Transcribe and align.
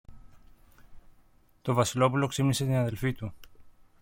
Το 1.61 1.73
Βασιλόπουλο 1.73 2.27
ξύπνησε 2.27 2.63
την 2.65 2.75
αδελφή 2.75 3.13
του. 3.13 3.33